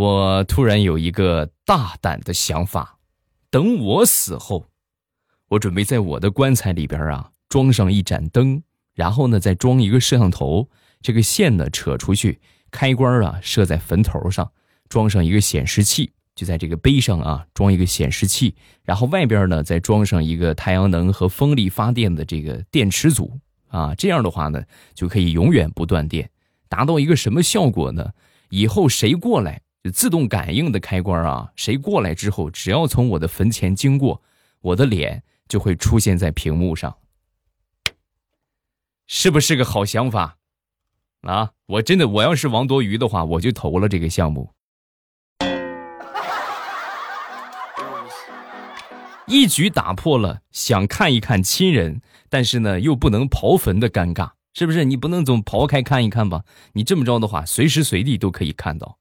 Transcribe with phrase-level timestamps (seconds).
[0.00, 2.96] 我突然有一个大胆的想法，
[3.50, 4.70] 等我死后，
[5.48, 8.62] 我准备在我的棺材里边啊装上一盏灯，
[8.94, 10.70] 然后呢再装一个摄像头，
[11.02, 12.40] 这个线呢扯出去，
[12.70, 14.50] 开关啊设在坟头上，
[14.88, 23.38] 装上一个显示器，就在这个碑上啊装一个显示器，然后外边呢再装上一个太阳能和风力发电的这个电池组
[23.68, 24.62] 啊，这样的话呢
[24.94, 26.30] 就可以永远不断电，
[26.70, 28.12] 达到一个什么效果呢？
[28.48, 29.60] 以后谁过来？
[29.82, 34.22] 就自动感应的开关啊，谁过来之后，只要从我的坟前经过，
[34.60, 36.98] 我的脸就会出现在屏幕上，
[39.06, 40.36] 是不是个好想法？
[41.22, 44.52] 啊，我真的，我要是王多鱼的话，我就投了这个项目，
[49.26, 54.84] 一举打破了想看一看亲人，但是呢又不能刨坟的尴尬，是不是？
[54.84, 56.44] 你不能总刨开看一看吧？
[56.74, 58.99] 你这么着的话，随时随地都可以看到。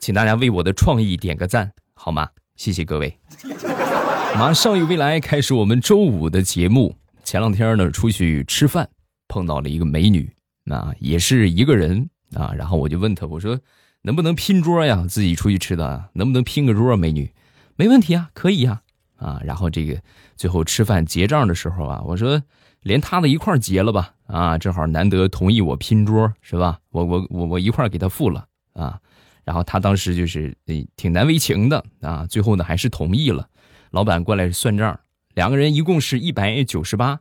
[0.00, 2.28] 请大家为我的创意点个赞，好吗？
[2.56, 3.18] 谢谢各位。
[4.36, 6.96] 马上与未来开始我们周五的节目。
[7.24, 8.88] 前两天呢，出去吃饭，
[9.26, 10.30] 碰到了一个美女，
[10.70, 12.52] 啊，也是一个人啊。
[12.56, 13.58] 然后我就问她，我说
[14.02, 15.04] 能不能拼桌呀？
[15.08, 16.96] 自己出去吃的，能不能拼个桌？
[16.96, 17.32] 美女，
[17.76, 18.82] 没问题啊，可以呀。
[19.16, 20.00] 啊，然后这个
[20.36, 22.40] 最后吃饭结账的时候啊，我说
[22.82, 24.14] 连她的一块结了吧。
[24.26, 26.78] 啊，正好难得同意我拼桌，是吧？
[26.90, 29.00] 我我我我一块给她付了啊。
[29.48, 30.54] 然后他当时就是
[30.94, 33.48] 挺难为情的啊，最后呢还是同意了。
[33.90, 35.00] 老板过来算账，
[35.32, 37.20] 两个人一共是一百九十八。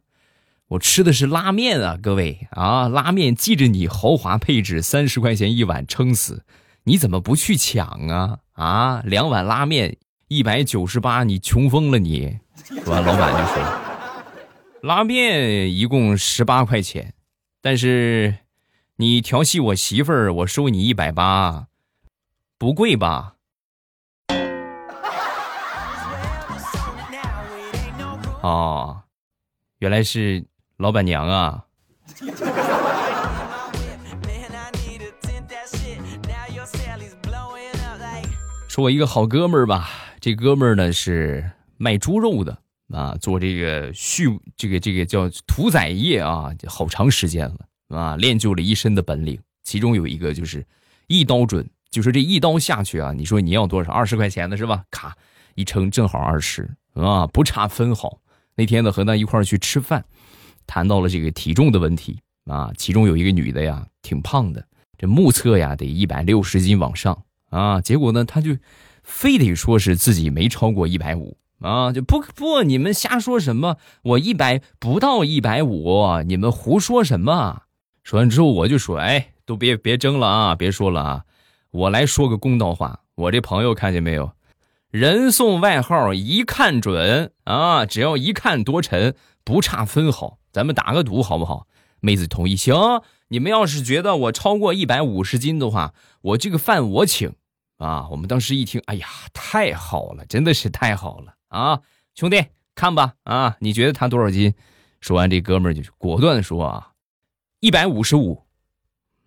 [0.68, 6.44] 我吃的是拉面啊，各位啊，拉面记着你豪华配置，三十块钱一碗，撑死！
[6.84, 8.40] 你怎么不去抢啊？
[8.52, 9.96] 啊，两碗拉面
[10.28, 12.40] 一百九十八，你穷疯了你！
[12.84, 13.64] 说完，老板就说
[14.84, 17.14] ：“拉面一共十八块钱，
[17.62, 18.36] 但是
[18.98, 21.68] 你调戏我媳妇儿，我收你一百八。”
[22.60, 23.36] 不贵吧？
[28.42, 29.04] 哦，
[29.78, 30.44] 原来是
[30.78, 31.66] 老板娘啊！
[38.68, 39.90] 说我一个好哥们儿吧，
[40.20, 42.58] 这哥们儿呢是卖猪肉的
[42.90, 50.66] 啊，做这个畜这个这个叫屠宰业啊，好长时间了啊，练就了一身的本领，其中有一个就是
[51.06, 51.70] 一刀准。
[51.90, 53.14] 就是这一刀下去啊！
[53.14, 53.92] 你说你要多少？
[53.92, 54.84] 二十块钱的是吧？
[54.92, 55.16] 咔，
[55.56, 58.20] 一称正好二十啊，不差分毫。
[58.56, 60.04] 那天呢，和他一块去吃饭，
[60.66, 62.72] 谈到了这个体重的问题啊。
[62.78, 64.66] 其中有一个女的呀，挺胖的，
[64.98, 67.80] 这目测呀得一百六十斤往上啊。
[67.80, 68.58] 结果呢，他就
[69.04, 73.78] 非得说是自己没超过一百五啊，就不不，你们瞎说什么？
[74.04, 77.64] 我一百不到一百五，你们胡说什么？
[78.04, 81.24] 说完之后，我就说，哎，都别别争了啊，别说了啊。
[81.78, 84.32] 我来说个公道话，我这朋友看见没有？
[84.90, 90.40] 人送外号一看准啊，只要一看多沉，不差分毫。
[90.52, 91.68] 咱们打个赌好不好？
[92.00, 92.74] 妹子同意，行。
[93.28, 97.32] 你们要是觉得我超过一百五十斤的话，我这个饭我请
[97.78, 98.08] 啊。
[98.10, 101.82] 我们当时一听，哎呀，太好了，真的是太好了啊！
[102.16, 104.56] 兄弟，看吧啊，你觉得他多少斤？
[105.00, 106.94] 说完，这哥们儿就果断说啊，
[107.60, 108.47] 一百五十五。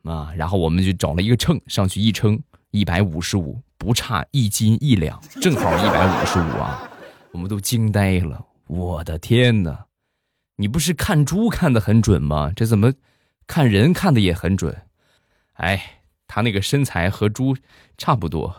[0.05, 6.89] 啊，然后我们就找了一个秤上去一称，一百五十五，不差一斤一两，正好一百五十五啊！
[7.33, 9.87] 我们都惊呆了，我的天哪！
[10.57, 12.51] 你不是看猪看的很准吗？
[12.57, 12.93] 这怎么
[13.47, 14.83] 看人看的也很准？
[15.55, 17.57] 哎，他那个身材和猪
[17.99, 18.55] 差不多，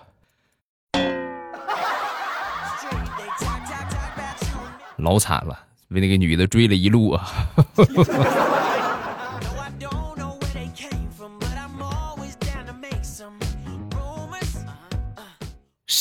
[4.98, 7.28] 老惨了，被那个女的追了一路啊！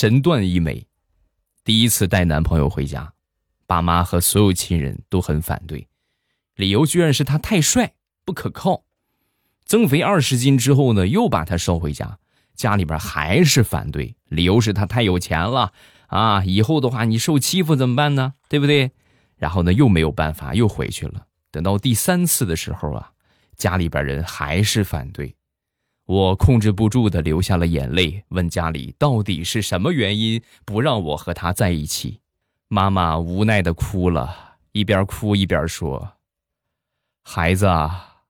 [0.01, 0.87] 神断一枚，
[1.63, 3.13] 第一次带男朋友回家，
[3.67, 5.87] 爸妈和所有亲人都很反对，
[6.55, 7.93] 理由居然是他太帅
[8.25, 8.85] 不可靠。
[9.67, 12.19] 增肥二十斤之后呢，又把他捎回家，
[12.55, 15.75] 家里边还是反对，理由是他太有钱了
[16.07, 18.33] 啊，以后的话你受欺负怎么办呢？
[18.49, 18.93] 对不对？
[19.37, 21.27] 然后呢又没有办法，又回去了。
[21.51, 23.13] 等到第三次的时候啊，
[23.55, 25.37] 家里边人还是反对。
[26.11, 32.19] 我控制不住的流下了眼泪，问家里到底是什么原因不让我和他在一起。
[32.67, 36.15] 妈妈无奈的哭了，一边哭一边说
[37.23, 38.23] ：“孩子，啊，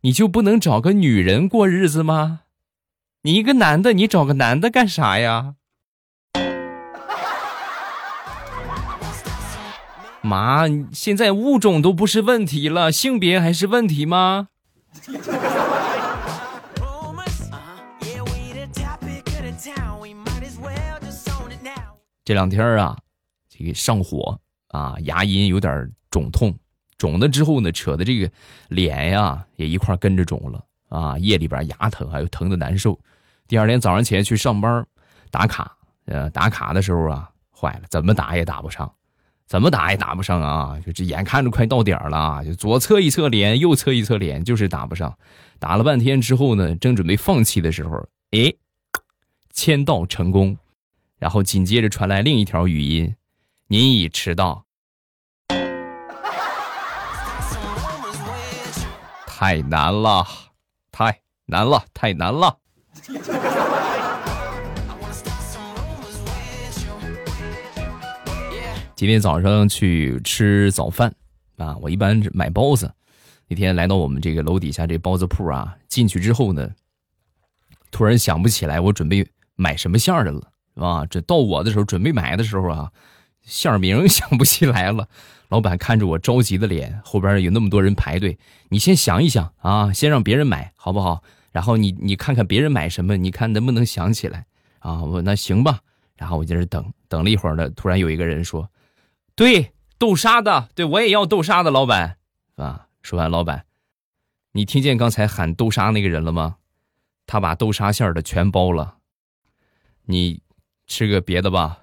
[0.00, 2.44] 你就不能找个女人过日子吗？
[3.24, 5.56] 你一个男的，你找个男的干啥呀？”
[10.22, 10.64] 妈，
[10.94, 14.48] 现在物种都不是问题了，性别还是问题吗？
[22.26, 22.98] 这两天啊，
[23.48, 24.36] 这个上火
[24.70, 26.52] 啊，牙龈有点肿痛，
[26.98, 28.28] 肿了之后呢，扯的这个
[28.68, 32.98] 脸呀也一块跟着肿了啊，夜里边牙疼，还有疼的难受。
[33.46, 34.84] 第二天早上起来去上班
[35.30, 35.76] 打卡，
[36.06, 38.92] 呃，打卡的时候啊，坏了，怎么打也打不上，
[39.46, 40.80] 怎么打也打不上啊！
[40.84, 45.16] 就这眼看着快到点了啊，就左侧一侧脸，右侧一侧脸，就是打不上。
[45.60, 48.52] 打了半天之后呢，正准备放弃的时候，哎，
[49.52, 50.58] 签到成功。
[51.18, 53.16] 然后紧接着传来另一条语音
[53.68, 54.64] ：“您已迟到。”
[59.26, 60.26] 太难了，
[60.90, 62.58] 太难了，太难了。
[68.94, 71.14] 今天早上去吃早饭
[71.58, 72.90] 啊，我一般买包子。
[73.46, 76.70] 那天来到我们这个楼底下这包子铺啊，进去之后呢，
[77.90, 80.50] 突然想不起来我准备买什么馅儿的了。
[80.76, 82.92] 啊，这到我的时候，准备买的时候啊，
[83.42, 85.08] 馅儿名 想不起来了。
[85.48, 88.38] 老板看着我着急的脸，后边有那么多人排队，
[88.68, 91.22] 你先想一想啊，先让别人买好不好？
[91.52, 94.46] 然后你你看看别人买什么，你看能不能想起来
[94.80, 95.02] 啊？
[95.02, 95.80] 我那行吧。
[96.16, 98.70] 然后我在这等等了一会儿呢，突然有一个人说
[99.36, 102.16] ：“对，豆沙的，对我也要豆沙的，老板
[102.56, 103.66] 啊。”说完，老板，
[104.52, 106.56] 你听见刚才喊豆沙那个人了吗？
[107.26, 108.96] 他把豆沙馅儿的全包了，
[110.06, 110.42] 你。
[110.86, 111.78] 吃个别的吧。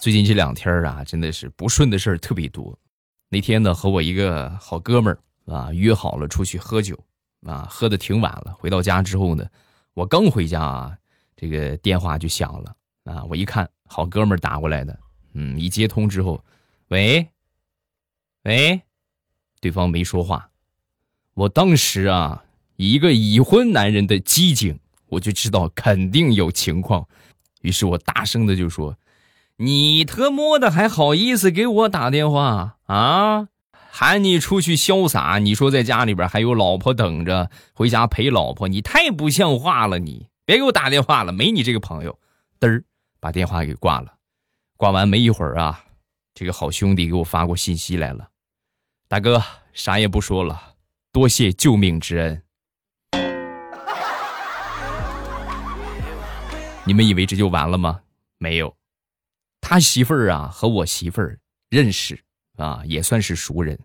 [0.00, 2.76] 最近这两天啊，真的是不顺的事儿特别多。
[3.28, 6.98] 那天呢，和我一个好哥们儿啊约好了出去喝酒
[7.42, 8.56] 啊，喝的挺晚了。
[8.58, 9.46] 回到家之后呢，
[9.92, 10.96] 我刚回家啊，
[11.36, 12.74] 这个电话就响了
[13.04, 13.22] 啊。
[13.24, 14.98] 我一看，好哥们儿打过来的，
[15.34, 16.42] 嗯，一接通之后，
[16.88, 17.28] 喂，
[18.44, 18.80] 喂，
[19.60, 20.49] 对方没说话。
[21.34, 22.44] 我当时啊，
[22.76, 24.78] 一个已婚男人的机警，
[25.08, 27.06] 我就知道肯定有情况，
[27.62, 28.96] 于是我大声的就说
[29.56, 33.48] ：“你特么的还好意思给我打电话啊？
[33.92, 39.98] 喊你出去潇洒，你说在家里边还有老婆等着，回家陪老婆，你太不像话了！
[39.98, 42.18] 你别给我打电话了，没你这个朋友。”
[42.60, 42.84] 嘚儿，
[43.18, 44.14] 把电话给挂了。
[44.76, 45.84] 挂完没一会儿啊，
[46.34, 48.28] 这个好兄弟给我发过信息来了
[49.08, 49.42] ：“大哥，
[49.72, 50.74] 啥也不说了。”
[51.12, 52.42] 多谢救命之恩！
[56.84, 58.02] 你们以为这就完了吗？
[58.38, 58.76] 没有，
[59.60, 62.22] 他媳妇儿啊和我媳妇儿认识
[62.56, 63.76] 啊，也算是熟人。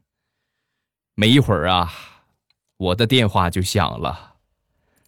[1.16, 1.92] 没一会儿啊，
[2.78, 4.36] 我的电话就响了，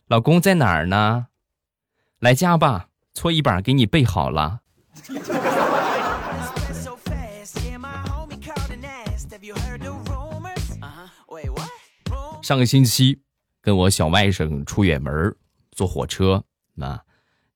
[0.07, 1.27] 老公在哪儿呢？
[2.17, 4.61] 来家吧，搓衣板给你备好了。
[12.47, 13.19] 上个星期，
[13.61, 15.35] 跟我小外甥出远门
[15.71, 16.45] 坐火车，
[16.79, 17.03] 啊，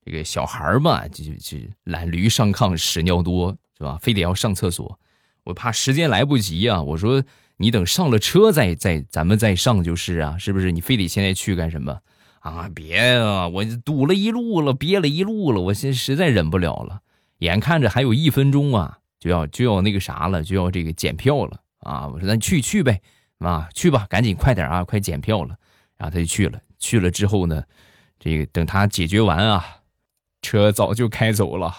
[0.04, 3.96] 这个小孩嘛，就就就懒驴上炕屎尿多，是吧？
[4.02, 5.00] 非得要上厕所，
[5.44, 6.82] 我怕时间来不及啊。
[6.82, 7.24] 我说
[7.56, 10.70] 你等上了车再再咱们再上就是啊，是不是？
[10.70, 11.98] 你非得现在去干什么？
[12.40, 13.48] 啊，别啊！
[13.48, 17.00] 我堵了一路了，憋了一路了，我现在实在忍不了了。
[17.38, 22.08] 眼看着还有一分钟啊，就要就要那个啥了，就要这个检票了啊！
[22.08, 23.00] 我说咱去去呗。
[23.44, 25.56] 啊，去吧，赶紧快点啊，快检票了。
[25.96, 27.62] 然后他就去了，去了之后呢，
[28.18, 29.64] 这个等他解决完啊，
[30.42, 31.74] 车早就开走了。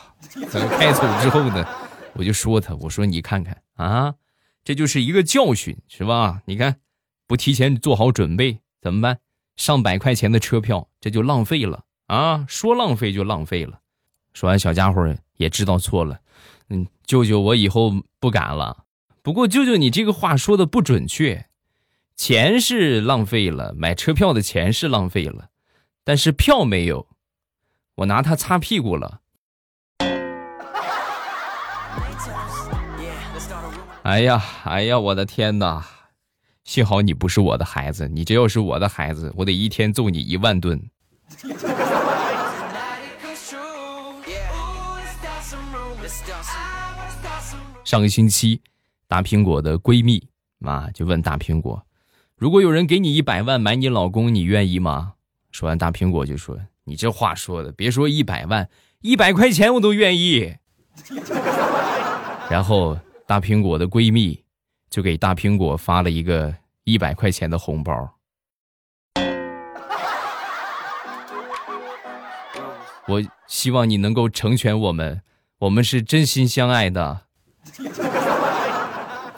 [0.51, 1.67] 等开走之后呢，
[2.13, 4.15] 我就说他，我说你看看啊，
[4.63, 6.41] 这就是一个教训，是吧？
[6.45, 6.77] 你看，
[7.27, 9.19] 不提前做好准备怎么办？
[9.57, 12.45] 上百块钱的车票这就浪费了啊！
[12.47, 13.81] 说浪费就浪费了。
[14.33, 16.21] 说完，小家伙也知道错了，
[16.69, 18.85] 嗯，舅舅，我以后不敢了。
[19.21, 21.45] 不过，舅舅，你这个话说的不准确。
[22.15, 25.49] 钱是浪费了，买车票的钱是浪费了，
[26.03, 27.07] 但是票没有，
[27.95, 29.21] 我拿它擦屁股了。
[34.03, 35.85] 哎呀，哎呀，我的天哪！
[36.63, 40.79] 幸好你不是我的孩子，你这要是我的孩子，我得一天揍你一万顿。
[47.83, 48.61] 上个星期，
[49.07, 50.25] 大苹果的闺蜜
[50.61, 51.85] 啊就问大苹果。
[52.43, 55.13] 如果有人给你一百万买你老公，你愿意吗？
[55.49, 58.67] 说完，大苹果就说：“你这话说的，别说一百万，
[58.99, 60.53] 一百块钱我都愿意。
[62.51, 64.43] ”然后，大苹果的闺蜜
[64.89, 68.15] 就给大苹果发了一个一百块钱的红包。
[73.07, 75.21] 我希望你能够成全我们，
[75.59, 77.21] 我们是真心相爱的。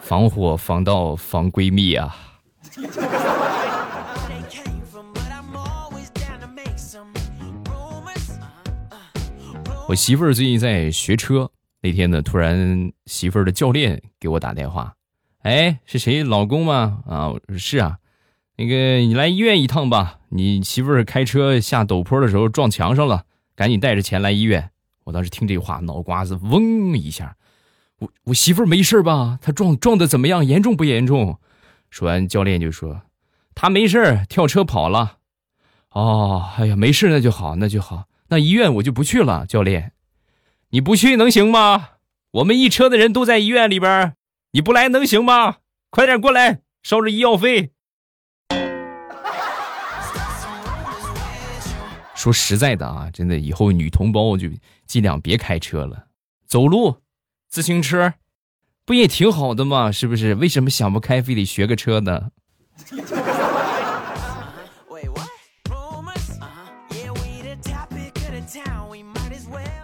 [0.01, 2.31] 防火防盗防闺蜜啊。
[9.87, 11.49] 我媳妇儿最近在学车，
[11.81, 14.95] 那天呢，突然媳妇儿的教练给我打电话，
[15.43, 16.21] 哎，是谁？
[16.23, 16.99] 老公吗？
[17.07, 17.99] 啊，是啊，
[18.57, 23.23] 那个你来医院一趟吧，你媳妇儿开车下陡坡的时候撞墙上了，
[23.55, 24.71] 赶紧带着钱来医院。
[25.05, 27.37] 我当时听这话，脑瓜子嗡一下，
[27.99, 29.39] 我我媳妇儿没事吧？
[29.41, 30.45] 她撞撞的怎么样？
[30.45, 31.39] 严重不严重？
[31.95, 33.03] 说完，教练就说，
[33.53, 35.19] 他没事跳车跑了。
[35.91, 38.09] 哦，哎呀，没事那就好，那就好。
[38.27, 39.93] 那医院我就不去了，教练，
[40.71, 41.91] 你不去能行吗？
[42.31, 44.13] 我们一车的人都在医院里边，
[44.51, 45.59] 你不来能行吗？
[45.89, 47.71] 快点过来，收着医药费。
[52.13, 54.49] 说实在的啊，真的，以后女同胞就
[54.85, 56.07] 尽量别开车了，
[56.45, 56.97] 走路、
[57.47, 58.15] 自行车，
[58.85, 59.91] 不也挺好的吗？
[59.91, 60.35] 是不是？
[60.35, 62.29] 为什么想不开，非得学个车呢？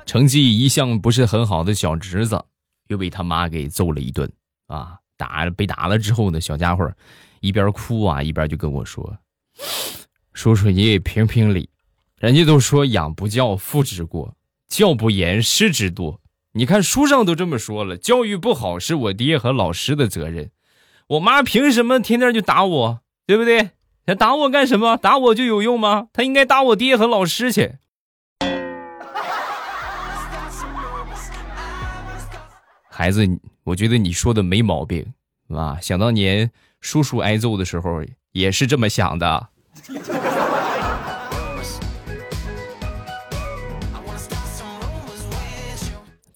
[0.06, 2.44] 成绩一向不是很好的小侄子，
[2.90, 4.30] 又被他妈给揍了一顿
[4.68, 4.98] 啊！
[5.18, 6.92] 打被打了之后呢，小家伙
[7.40, 9.18] 一边哭啊，一边就跟我说
[10.34, 11.70] ：“叔叔，你也评评理，
[12.18, 14.34] 人家都说养不教，父之过；
[14.68, 16.18] 教不严，师之惰。
[16.54, 20.52] 你看书上都这么说了，教育不好是我爹和老师的责任。
[21.08, 23.00] 我妈凭什么天天就打我？
[23.26, 23.70] 对不对？
[24.06, 24.98] 他打我干什么？
[24.98, 26.10] 打我就有用吗？
[26.12, 27.76] 他应该打我爹和老师去。”
[32.90, 33.26] 孩子，
[33.64, 35.14] 我觉得你说的没毛病，
[35.48, 38.04] 啊，想当年叔叔挨揍的时候
[38.34, 39.48] 也是这么想的。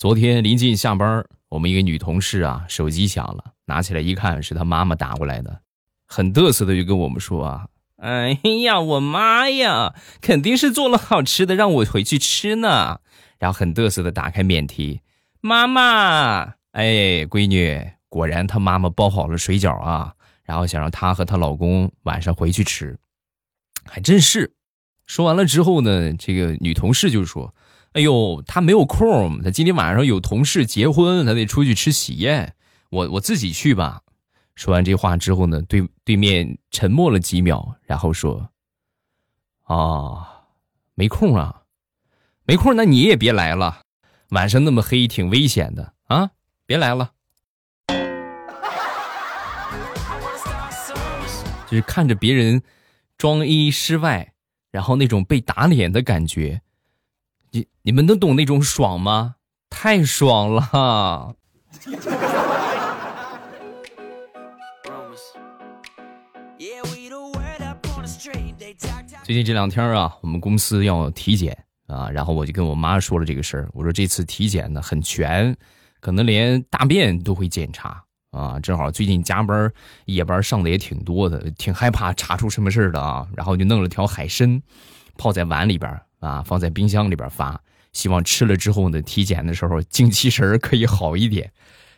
[0.05, 5.61] 昨天临近下班，我们一个女同事啊，手机响了，拿起来一看，是她妈妈打过来的，
[6.05, 12.99] 很嘚瑟的就跟我们说啊：“哎呀，我妈呀，肯定是做了好吃的，让我回去吃呢。
[13.39, 15.01] ”然后很嘚瑟的打开免提。
[15.41, 22.95] 妈妈，哎，闺女，果然她妈妈包好了水饺啊，然后想让她和她老公晚上回去吃，
[23.83, 24.53] 还真是。
[25.07, 27.55] 说完了之后呢，这个女同事就说
[27.95, 32.53] ：“哎呦，他没有空，他今天晚上有同事结婚，他得出去吃喜宴，
[32.89, 34.01] 我我自己去吧。”
[34.53, 38.49] 说完这话之后呢，对对面沉默了几秒，然后说
[39.63, 40.43] ：“啊，
[40.93, 41.61] 没空啊，
[42.43, 43.79] 没空，那你也别来了。”
[44.31, 46.31] 晚上那么黑，挺危险的啊！
[46.65, 47.11] 别来了。
[51.67, 52.61] 就是看着别人
[53.17, 54.33] 装一失外，
[54.71, 56.61] 然后那种被打脸的感觉，
[57.55, 59.35] 你你们能懂那种爽吗？
[59.69, 61.33] 太爽了！
[69.23, 71.57] 最近这两天啊，我们公司要体检。
[71.87, 75.55] 啊，然后我就跟我妈说了这个事儿，我说这次体检呢很全，
[76.01, 78.59] 可能连大便都会检查啊。
[78.59, 79.71] 正好最近加班
[80.05, 83.25] 夜班上的也挺多的，挺害怕查出什么事儿的啊。
[83.33, 84.61] 然后就弄了条海参，
[85.15, 87.61] 泡在碗里边啊，放在冰箱里边发，
[87.93, 91.51] 希望吃了之后呢，体检的时候精气神可以好一点。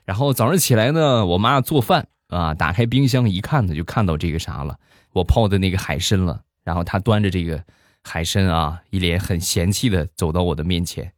[0.04, 4.78] 然后早上起来呢，我妈做饭啊，打开冰箱一看呢，就看到这个啥了，
[5.14, 6.42] 我泡的那个海参了。
[6.64, 7.64] 然后她端着这个。
[8.04, 11.12] 海参啊，一脸很嫌弃的走到我的面前。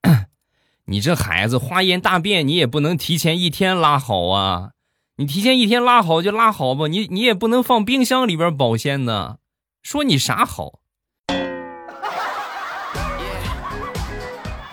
[0.86, 4.70] 你这孩子，化验大便你也不能提前一天拉好啊！
[5.16, 9.36] 你提前一天拉好就拉好吧，你你也不能放冰箱里边保鲜呢。
[9.82, 10.78] 说你啥好？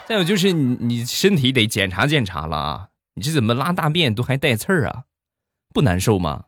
[0.05, 2.87] 再有就是你你身体得检查检查了啊！
[3.15, 5.03] 你这怎么拉大便都还带刺儿啊？
[5.73, 6.43] 不难受吗？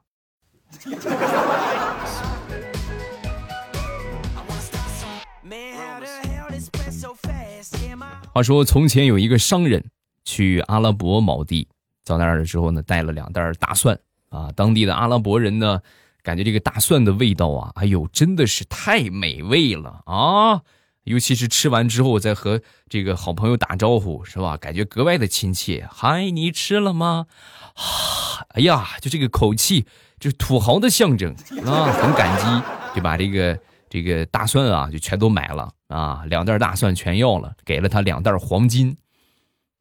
[8.33, 9.85] 话说，从前有一个商人
[10.25, 11.69] 去阿拉伯某地，
[12.03, 13.97] 到那儿的时候呢，带了两袋大蒜
[14.29, 14.51] 啊。
[14.53, 15.81] 当地的阿拉伯人呢，
[16.21, 20.61] 感觉这个大蒜的味道啊，哎呦，真的是太美味了啊！
[21.05, 24.57] 尤其是吃完之后再和这个好朋友打招呼，是吧？
[24.57, 25.87] 感觉格外的亲切。
[25.89, 27.25] 嗨，你吃了吗？
[28.49, 29.85] 哎呀，就这个口气，
[30.19, 31.33] 就土豪的象征
[31.65, 33.57] 啊，很感激，就把这个。
[33.87, 38.97] 这个大蒜啊，就全都买了啊，两袋大蒜全要了，给了他两袋黄金。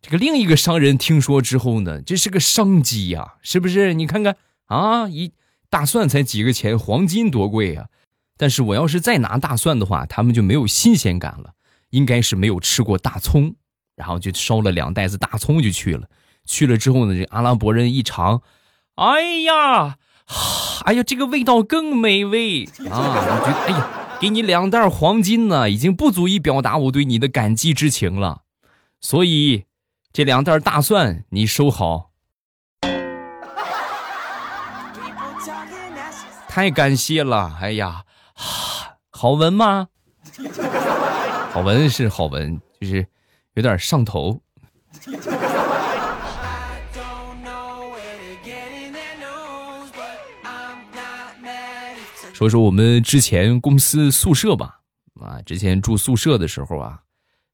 [0.00, 3.92] 这个另一个商人听说之后呢，这是个商机呀，是不是？
[3.94, 5.32] 你看看啊，一
[5.68, 7.86] 大蒜才几个钱，黄金多贵啊！
[8.36, 11.52] 但是我要是再拿大蒜的话，他们就没有新鲜感了，
[11.90, 13.54] 应该是没有吃过大葱，
[13.94, 16.08] 然后就烧了两袋子大葱就去了。
[16.44, 18.42] 去了之后呢，这阿拉伯人一尝，
[18.96, 19.96] 哎呀，
[20.84, 22.92] 哎呀，这个味道更美味 啊！
[22.92, 23.88] 我觉得，哎呀，
[24.20, 28.42] 给你两袋黄金呢，已经不足以表达我对你的感激之情了。
[29.00, 29.64] 所以，
[30.12, 32.10] 这两袋大蒜你收好。
[36.48, 38.04] 太感谢了，哎呀，
[39.24, 39.88] 好闻吗？
[41.50, 43.06] 好闻是好闻，就是
[43.54, 44.38] 有点上头。
[52.34, 54.78] 说说我们之前公司宿舍吧，
[55.18, 57.00] 啊，之前住宿舍的时候啊，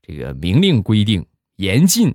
[0.03, 1.25] 这个明令规定
[1.55, 2.12] 严禁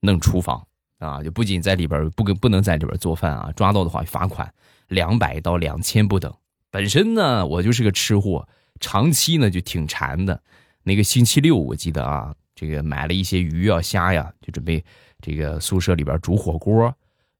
[0.00, 0.66] 弄厨房
[1.00, 4.50] 啊，就不仅在里边不跟不能在里边做饭啊，抓到的话罚款
[4.88, 6.34] 两百到两千不等。
[6.70, 8.48] 本身呢，我就是个吃货，
[8.80, 10.40] 长期呢就挺馋的。
[10.82, 14.84] 那个星期六我记得啊，这个买了一些鱼啊虾呀，就准备
[15.20, 16.94] 这个宿舍里边煮火锅。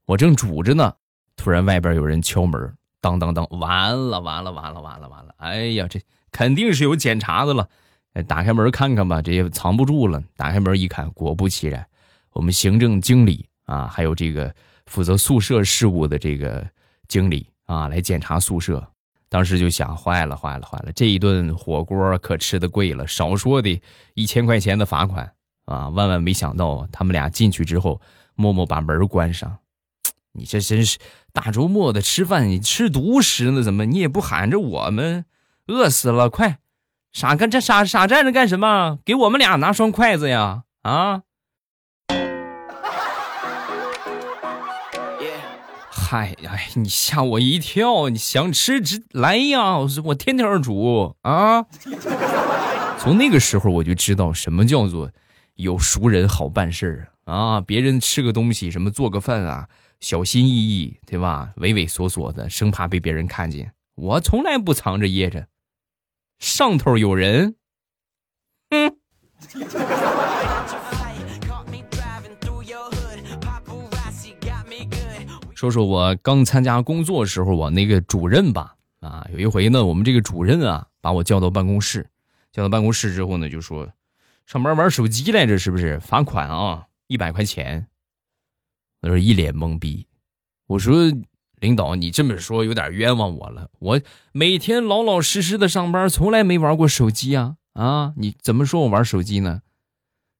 [0.07, 0.95] 我正煮着呢，
[1.37, 2.75] 突然外边有人敲门。
[2.99, 3.47] 当当当！
[3.50, 5.33] 完了完了完了完了完了！
[5.38, 6.00] 哎呀，这
[6.33, 7.69] 肯定是有检查的了。
[8.26, 10.21] 打开门看看吧，这也藏不住了。
[10.37, 11.87] 打开门一看，果不其然，
[12.33, 14.52] 我们行政经理啊，还有这个
[14.87, 16.66] 负责宿舍事务的这个
[17.07, 18.85] 经理啊，来检查宿舍。
[19.28, 23.83] 当时就想，坏了坏了坏了，这一顿火锅可吃的贵了，少说得
[24.14, 25.33] 一千块钱的罚款
[25.64, 25.88] 啊！
[25.88, 28.00] 万万没想到，他们俩进去之后，
[28.35, 29.59] 默默把门关上。
[30.33, 30.99] 你这真是
[31.33, 33.62] 大周末的吃饭，你吃独食呢？
[33.62, 35.25] 怎么你也不喊着我们？
[35.66, 36.30] 饿死了！
[36.30, 36.59] 快，
[37.12, 38.99] 傻干这傻傻站着干什么？
[39.04, 40.62] 给我们俩拿双筷子呀！
[40.83, 41.23] 啊！
[46.09, 48.09] 嗨哎，你吓我一跳！
[48.11, 49.79] 你想吃直来呀！
[49.79, 51.67] 我我天天煮啊！
[52.97, 55.11] 从那个时候我就知道什么叫做
[55.57, 57.61] 有熟人好办事啊！
[57.61, 59.69] 别人吃个东西，什么做个饭啊。
[59.99, 61.53] 小心翼翼，对吧？
[61.57, 63.73] 畏畏缩缩的，生怕被别人看见。
[63.97, 65.49] 我从来不藏着掖着，
[66.39, 67.57] 上头有人。
[68.71, 68.97] 嗯。
[75.56, 82.10] 说说我刚参加工作时候，我那个主任吧，啊，有一回呢，我们这个主任啊，把我叫到办公室，
[82.52, 83.90] 叫到办公室之后呢，就说，
[84.45, 85.99] 上班玩手机来着，是不是？
[85.99, 87.86] 罚款啊，一百块钱。
[89.00, 90.06] 我说一脸懵逼，
[90.66, 91.10] 我说
[91.58, 93.71] 领导，你这么说有点冤枉我了。
[93.78, 93.99] 我
[94.32, 98.12] 每天老老实实的上班，从来没玩过手机啊啊！
[98.19, 99.62] 你怎么说我玩手机呢？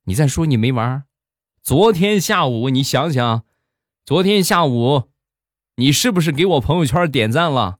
[0.05, 1.05] 你再说你没玩？
[1.62, 3.44] 昨天下午你想想，
[4.07, 5.11] 昨天下午
[5.75, 7.79] 你是不是给我朋友圈点赞了？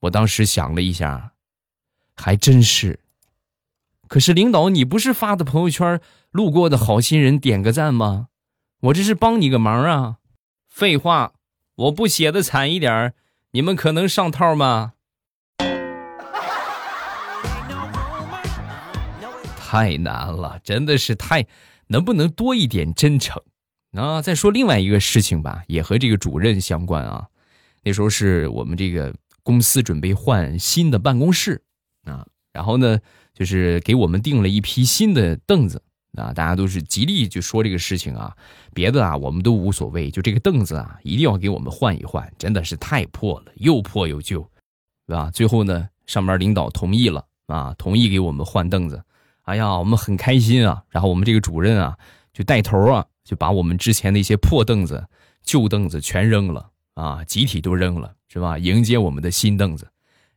[0.00, 1.34] 我当时想了一下，
[2.16, 2.98] 还真是。
[4.08, 6.00] 可是领导，你不是发的朋友圈，
[6.32, 8.26] 路过的好心人点个赞吗？
[8.80, 10.16] 我这是帮你个忙啊！
[10.66, 11.34] 废话，
[11.76, 13.14] 我不写的惨一点
[13.52, 14.94] 你们可能上套吗？
[19.56, 21.46] 太难了，真的是太……
[21.86, 23.40] 能不能多一点真诚？
[23.92, 27.26] 啊，再说另外一个事情吧，也和这个主任相关啊。
[27.82, 31.62] 那时候是我们这个公司准备换新的办公室
[32.04, 32.98] 啊，然后呢，
[33.34, 35.82] 就是给我们订了一批新的凳子。
[36.16, 38.34] 啊，大家都是极力就说这个事情啊，
[38.74, 44.40] 别的啊我们都无所谓，就这个凳子啊一定要给我们换一换，真的是太破了，又破又旧，
[45.06, 45.30] 对吧？
[45.30, 49.04] 最后呢，上班领导同意了啊，同意给我们换凳子。
[49.42, 50.82] 哎呀，我们很开心啊。
[50.88, 51.96] 然后我们这个主任啊，
[52.32, 55.06] 就带头啊，就把我们之前那些破凳子、
[55.42, 58.56] 旧凳子全扔了啊，集体都扔了，是吧？
[58.56, 59.90] 迎接我们的新凳子。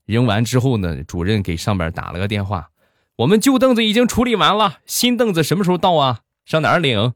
[0.03, 2.71] 扔完之后呢，主任给上边打了个电话。
[3.15, 6.19] 我们旧凳子已经处理完了，新凳子什么时候到啊？
[6.43, 7.13] 上哪儿领？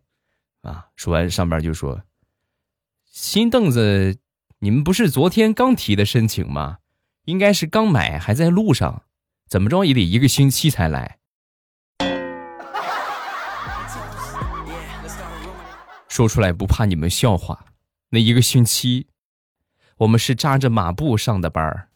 [0.62, 0.88] 啊！
[0.96, 2.04] 说完，上边就说
[3.12, 4.18] ：“新凳子，
[4.60, 6.78] 你们不是昨天刚提的申请吗？
[7.26, 9.04] 应该是刚买，还在路上，
[9.50, 11.18] 怎么着也得一个星期才来。”
[16.16, 17.66] 说出来不怕你们笑话，
[18.12, 19.08] 那一个星期，
[19.98, 21.90] 我们是扎着马步上的班儿。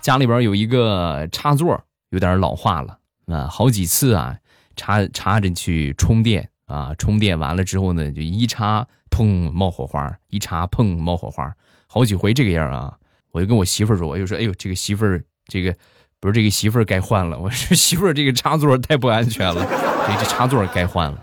[0.00, 4.38] 家里边有一个插座，有点老化了啊，好几次啊，
[4.74, 11.54] 插插着去充电啊，充电完了之后呢，就一插砰冒火花，一插砰冒火花，
[11.86, 12.96] 好几回这个样啊。
[13.32, 15.76] 我就跟我媳妇儿说，我就说，哎呦，这个媳妇儿，这个
[16.22, 17.36] 不是这个媳妇儿该换了。
[17.42, 19.66] 我说媳妇儿，这个插座太不安全了，
[20.06, 21.20] 这 这插座该换了。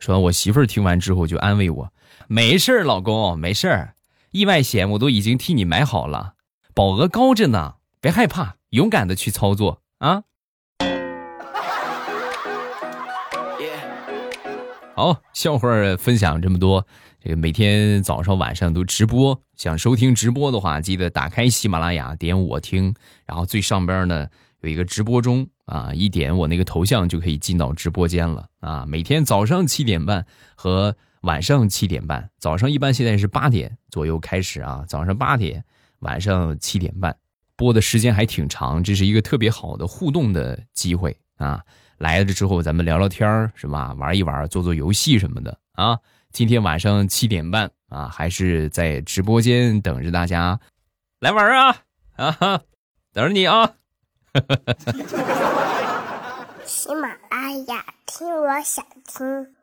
[0.00, 1.92] 说完，我媳妇儿听完之后就安慰我，
[2.26, 3.94] 没事儿，老公，没事儿，
[4.32, 6.32] 意外险我都已经替你买好了，
[6.74, 7.74] 保额高着呢。
[8.00, 10.22] 别害怕，勇敢的去操作啊！
[14.96, 16.86] 好，笑话分享这么多。
[17.22, 22.94] 这个每天早上晚上都直播，想收听直播的话，记得打开喜马拉雅，点我听，
[23.26, 24.26] 然后最上边呢
[24.62, 28.86] 有一个直播中啊，一点我那个头像就可以进到直播间了啊。
[28.88, 35.62] 每天早上七点半和晚上七点半，早上一般现在是八点左右开始啊，早上八点，
[35.98, 37.14] 晚上七点半，
[37.54, 41.60] 播的时间还挺长，这是一个特别好的互动的机会啊。
[41.98, 43.92] 来了之后，咱们聊聊天儿，是吧？
[43.98, 45.98] 玩一玩，做做游戏什么的啊！
[46.32, 50.60] 今天晚上七点半啊，还是在直播间等着大家
[51.18, 51.76] 来玩啊！
[52.16, 52.62] 啊哈，
[53.12, 53.74] 等着你啊！
[56.64, 59.54] 喜马拉雅，听我想听。